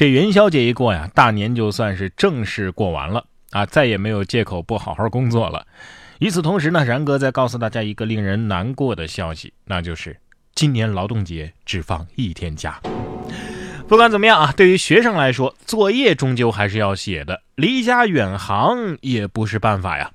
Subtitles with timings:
[0.00, 5.66] 这元宵节一过呀，大年就算是正式过完了啊，再也没有借口不好好工作了。
[6.20, 10.16] 与此同时呢，然哥再告诉大家一个令人难过的消息，那就是
[10.54, 12.80] 今年劳动节只放一天假。
[13.86, 20.10] 不管怎么样啊，对于学生来说，作业终究还是要写的，离家远航也不是办法呀。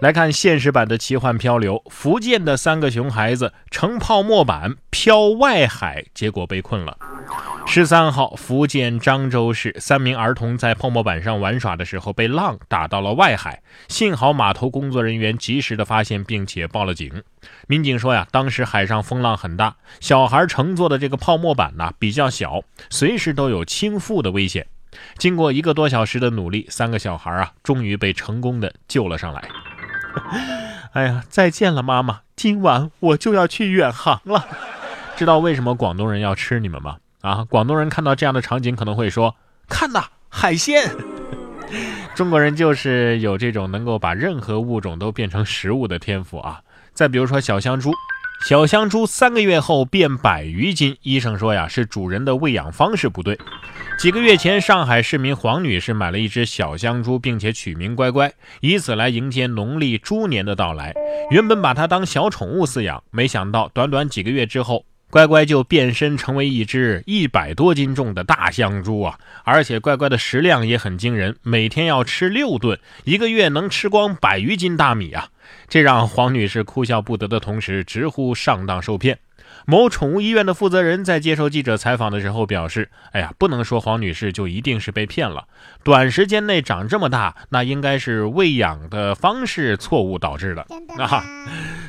[0.00, 6.96] 来看现实版的奇幻漂流，福建的三个熊孩子乘泡沫板漂外海，结果被困了。
[7.66, 17.22] 十三号，福建漳州市三名儿童在泡沫板上玩耍的时候被浪打到了外海，幸好码头工作人员及时的发现并且报了警。
[17.66, 24.66] 民警说呀，当时海上风浪很大，小孩乘坐的这个泡沫板呢比较小，随时都有倾覆的危险。
[25.18, 29.48] 经过一个多小时的努力，三个小孩啊终于被成功的救了上来。
[30.92, 34.46] 哎呀，再见了，妈妈，今晚我就要去远航了。
[35.16, 36.98] 知道为什么广东人要吃你们吗？
[37.24, 39.34] 啊，广东人看到这样的场景可能会说
[39.66, 40.90] ：“看呐，海鲜。
[42.14, 46.60] ”中国人就是有这种能够把任何物种都变成食物的天赋啊。
[46.92, 47.94] 再比如说小香猪，
[48.46, 53.38] 小香猪三个月后变百余斤，医生说呀是主人的喂养方式不对。
[53.98, 60.92] 几个月前，上海市民黄女士买了一只小香猪，并且取名乖乖，以此来迎接农历猪年的到来。
[61.30, 64.84] 原本把它当小宠物饲养，没想到短短几个月之后。
[65.10, 69.18] 乖乖就变身成为一只一百多斤重的大香猪啊！
[69.44, 75.28] 而且乖乖的食量也很惊人，每天要吃六顿，一个月能吃光百余斤大米啊！
[75.68, 79.18] 这让黄女士哭笑不得的同时，直呼上当受骗。
[79.66, 85.46] 某宠物医院的负责人在接受记者采访的时候表示：“哎呀，不能说黄女士就一定是被骗了。
[85.84, 90.66] 短时间内长这么大，那应该是喂养的方式错误导致的
[90.98, 91.24] 啊。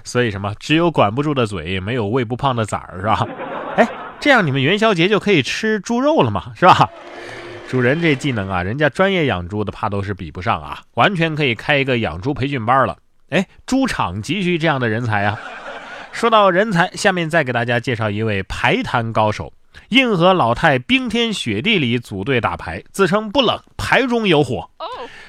[0.06, 3.28] 所以什么，只有管不住的嘴，没有喂不胖的崽儿，是吧？
[3.76, 3.86] 哎，
[4.22, 6.90] 这样你们元宵节就可以吃猪肉了嘛，是吧？
[7.68, 12.96] 主人这技能啊，人家专业养猪的怕都是比不上啊，完全可以开一个养猪培训班了。
[13.30, 15.38] 哎，猪场急需这样的人才啊。”
[16.14, 19.52] 说到人才，下面再给大家介绍一位排坛高手。
[19.90, 24.70] 硬核老太冰天雪地里组队打牌，自称不冷，牌中有火。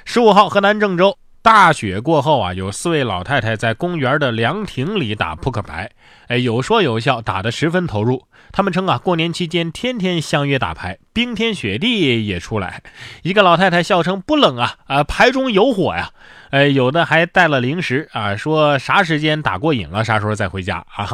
[0.05, 5.89] 十五号，河南郑州大雪过后啊，有四位老太太在公园的凉亭里打扑克牌，
[6.27, 8.27] 哎，有说有笑，打得十分投入。
[8.51, 12.83] 他们称啊，过年期间天天相约打牌，冰天雪地也出来。
[13.23, 16.11] 一个老太太笑称不冷啊，啊，牌中有火呀。
[16.51, 21.09] 哎，有的还带了零食啊，说啥时间打过瘾了，啥时候再回家啊？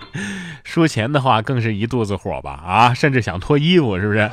[0.64, 2.52] 输钱的话更是一肚子火吧？
[2.52, 4.30] 啊，甚至想脱衣服，是不是？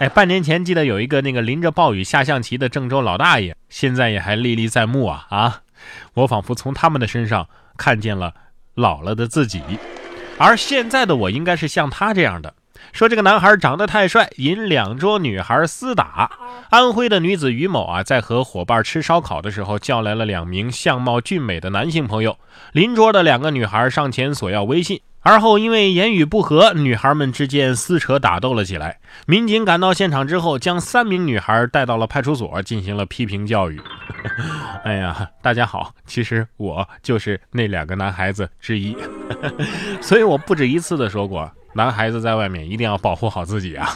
[0.00, 5.60] 哎，半年前记得有一个那个淋着暴雨下象棋的郑州老大爷，现在也还历历在目啊啊！
[6.14, 7.46] 我仿佛从他们的身上
[7.76, 8.32] 看见了
[8.74, 9.60] 老了的自己，
[10.38, 12.54] 而现在的我应该是像他这样的。
[12.92, 16.30] 说这个男孩长得太帅，引两桌女孩厮打。
[16.70, 22.36] 安徽的女子于某啊，在和伙伴吃烧烤的时候，叫来了两名相貌俊美的男性朋友。
[22.72, 28.98] 邻桌的两个女孩上前索要微信，而后因为言语不合，女孩们之间撕扯打斗了起来。
[29.26, 33.80] 民警赶到现场之后，将三名女孩带到了派出所，进行了批评教育。
[34.84, 38.96] 哎呀，大家好，其实我就是那两个男孩子之一，
[40.00, 41.50] 所以我不止一次的说过。
[41.72, 43.94] 男孩子在外面一定要保护好自己啊！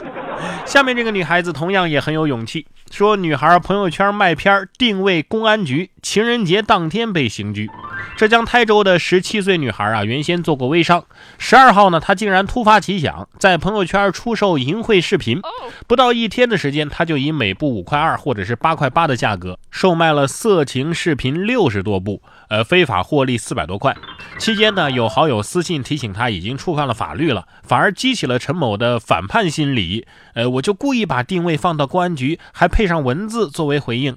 [0.64, 7.69] 下面这个女孩子同样也很有勇气，说女孩朋友圈卖片定位公安局，情人节当天被刑拘。
[8.16, 11.04] 浙江台州的十七岁女孩啊，原先做过微商，
[11.37, 15.41] 十二号呢，她竟然突发奇想，在朋友圈出售淫秽视频。
[15.88, 23.97] 不到一天的时间，她就以每部五块二或者是八块八的价格售卖了色情视频六十多部，呃，非法获利四百多块。
[24.38, 30.06] 期间呢，有好友私信提醒她已经触犯了法律了，反而激起了陈某的反叛心理。
[30.34, 34.14] 呃，我就故意把定位放到公安局，还配上文字作为回应。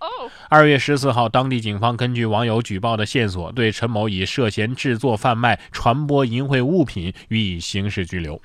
[0.49, 8.41] 二月十四号，当地警方根据网友举报的线索，对陈某以涉嫌制作、贩卖、传播淫秽物品予以刑事拘留。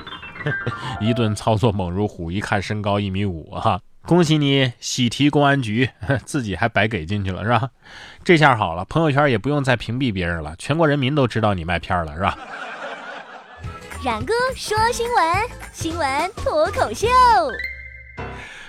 [1.00, 5.88] 一顿操作猛如虎，一看身高一米五哈，恭喜你喜提公安局，
[6.26, 7.70] 自己还白给进去了是吧？
[8.24, 12.36] 这下好了，朋友圈也不用再屏蔽别人了，全国人民都知道你卖片了是吧？
[14.04, 15.36] 冉哥说新闻，
[15.72, 17.06] 新闻脱口秀。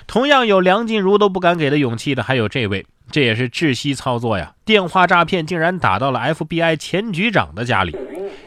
[0.06, 2.86] 同样有梁静茹都不敢给的勇气的，还有这位。
[3.14, 4.56] 这也是窒息操作呀！
[4.66, 7.96] 电话诈骗竟然打到了 FBI 前局长的家里。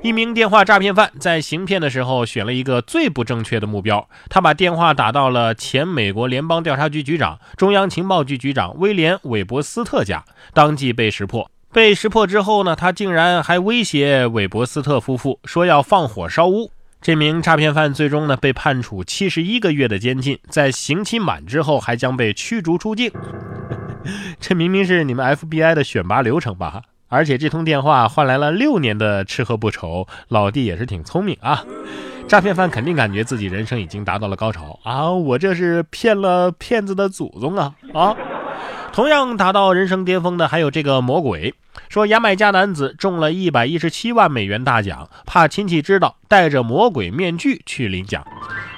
[0.03, 11.49] 一名电话诈骗犯在行骗的时候选了一个最不正确的目标，他把电话打到了前美国联邦调查局局长、中央情报局局长威廉·韦伯斯特家，当即被识破。
[11.73, 16.73] 被识破之后呢，他竟然还威胁韦伯斯特夫妇说要放火烧屋。
[17.01, 23.13] 这名诈骗犯最终呢被判处七十一个月的监禁，在刑期满之后还将被驱逐出境。
[24.41, 26.83] 这明明是你们 FBI 的选拔流程吧？
[27.09, 31.65] 而且这通电话换来了六年的吃喝不愁，老弟也是挺聪明啊。
[32.27, 35.13] 诈骗犯肯定感觉自己人生已经达到了高潮啊！
[35.13, 38.17] 我这是骗了骗子的祖宗啊啊！
[38.93, 41.55] 同样达到人生巅峰的还有这个魔鬼。
[41.89, 48.27] 说牙买加男子中了一百一十七万美元大奖，怕亲戚知道，戴着魔鬼面具去领奖。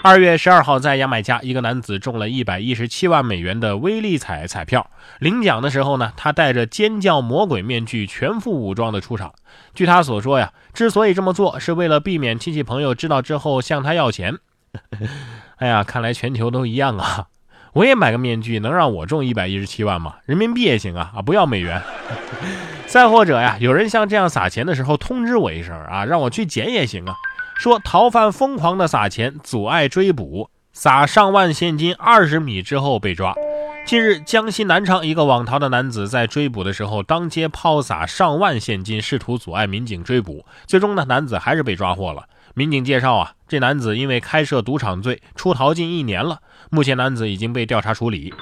[0.00, 9.32] 二月十二号，在牙买加，一个男子中了一百一十七万美元的威力彩彩票，领奖的时候呢，他戴着尖叫魔鬼面具，全副武装的出场。
[9.74, 14.38] 据他所说呀，之所以这么做，是为了避免亲戚朋友知道之后向他要钱。
[15.58, 17.26] 哎呀，看来全球都一样啊！
[17.72, 20.14] 我也买个面具，能让我中一百一十七万吗？
[20.26, 21.82] 人民币也行啊，啊，不要美元。
[22.86, 27.16] 再或者呀，有人像这样撒钱的时候通知我一声啊，让我去捡也行啊。
[27.58, 33.34] 说逃犯疯狂的撒钱，阻碍追捕，撒上万现金二十米之后被抓。
[33.84, 40.46] 近日，江西南昌一个网逃的男子在追捕的时候，当街抛洒上万现金，试图阻碍民警追捕。
[40.66, 42.28] 最终呢，男子还是被抓获了。
[42.54, 46.38] 民警介绍啊，这男子因为开设赌场罪出逃近一年了，
[46.70, 48.32] 目前男子已经被调查处理。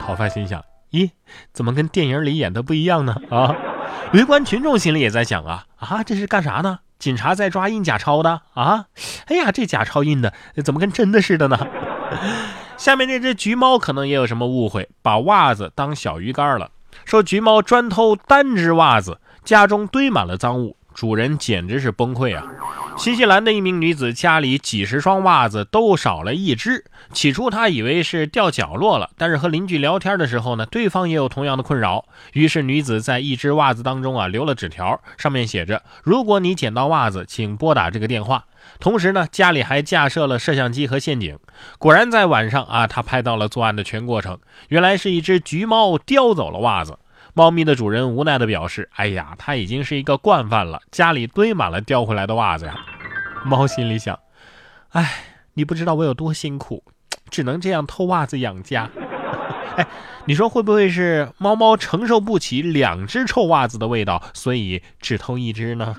[0.00, 0.60] 逃犯心想。
[0.90, 1.10] 咦，
[1.52, 3.14] 怎么跟电影里演的不一样呢？
[3.30, 3.54] 啊，
[4.12, 6.80] 围观群众心里也在想啊啊，这是干啥呢？
[7.02, 8.84] 警察在抓印假钞的啊？
[9.26, 10.32] 哎呀，这假钞印的
[10.64, 11.58] 怎么跟真的似的呢？
[12.76, 16.70] 下面这只橘猫可能也有什么误会，把袜子当小鱼干了，
[17.04, 22.44] 说橘猫专偷单只袜子，家中堆满了赃物，主人简直是崩溃啊。
[22.96, 32.04] 新西兰的一名女子家里几十双袜子都少了一只，起初她以为是掉角落了，但是和邻居聊天的时候呢，对方也有同样的困扰。
[32.34, 38.44] 于是女子在一只袜子当中啊留了纸条，上面写着：“如果你捡到袜子，请拨打这个电话。”
[38.78, 41.38] 同时呢，家里还架设了摄像机和陷阱。
[41.78, 44.38] 果然在晚上啊，她拍到了作案的全过程。
[44.68, 46.98] 原来是一只橘猫叼走了袜子。
[47.34, 52.74] 猫咪的主人无奈地表示：“哎呀，它已经是一个惯犯了，家里堆满了叼回来的袜子呀。”
[53.44, 54.18] 猫心里想
[54.92, 55.24] ：“哎，
[55.54, 56.84] 你不知道我有多辛苦，
[57.30, 58.90] 只能这样偷袜子养家。
[59.76, 59.86] ”哎，
[60.26, 65.96] 你说会不会是猫猫承受不起两只臭袜子的味道，所以只偷一只呢？